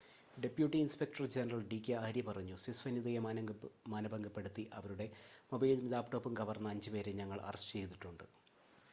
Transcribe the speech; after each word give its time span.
"Deputy 0.37 0.77
inspector 0.77 1.25
general 1.33 1.59
D 1.67 1.77
K 1.79 1.93
Arya 1.97 2.21
പറഞ്ഞു,""സ്വിസ് 2.27 2.81
വനിതയെ 2.85 3.19
മാനഭംഗപ്പെടുത്തി 3.87 4.63
അവരുടെ 4.71 5.07
മൊബൈലും 5.51 5.85
ലാപ്ടോപ്പും 5.91 6.37
കവർന്ന 6.39 6.73
അഞ്ച് 6.73 6.93
പേരെ 6.95 7.13
ഞങ്ങൾ 7.21 7.39
അറസ്റ്റ് 7.43 7.75
ചെയ്തിട്ടുണ്ട്"". 7.75 8.25